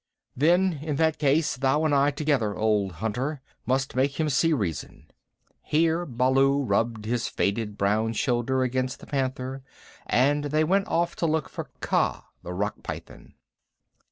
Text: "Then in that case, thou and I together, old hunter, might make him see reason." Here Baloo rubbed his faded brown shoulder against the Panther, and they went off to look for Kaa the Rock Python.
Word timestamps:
"Then 0.35 0.79
in 0.81 0.95
that 0.95 1.19
case, 1.19 1.55
thou 1.57 1.85
and 1.85 1.93
I 1.93 2.09
together, 2.09 2.55
old 2.55 2.93
hunter, 2.93 3.39
might 3.67 3.93
make 3.93 4.19
him 4.19 4.29
see 4.29 4.51
reason." 4.51 5.11
Here 5.61 6.07
Baloo 6.07 6.63
rubbed 6.63 7.05
his 7.05 7.27
faded 7.27 7.77
brown 7.77 8.13
shoulder 8.13 8.63
against 8.63 8.99
the 8.99 9.05
Panther, 9.05 9.61
and 10.07 10.45
they 10.45 10.63
went 10.63 10.87
off 10.87 11.15
to 11.17 11.27
look 11.27 11.47
for 11.49 11.69
Kaa 11.81 12.23
the 12.41 12.51
Rock 12.51 12.81
Python. 12.81 13.35